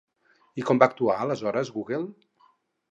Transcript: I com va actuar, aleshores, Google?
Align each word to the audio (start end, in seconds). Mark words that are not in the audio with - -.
I 0.61 0.65
com 0.69 0.81
va 0.83 0.89
actuar, 0.93 1.19
aleshores, 1.27 1.73
Google? 1.79 2.05